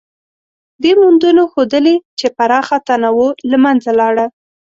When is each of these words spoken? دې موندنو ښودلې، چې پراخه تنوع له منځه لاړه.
دې 0.83 0.91
موندنو 0.99 1.43
ښودلې، 1.51 1.95
چې 2.19 2.27
پراخه 2.37 2.77
تنوع 2.87 3.29
له 3.51 3.57
منځه 3.63 3.91
لاړه. 3.99 4.25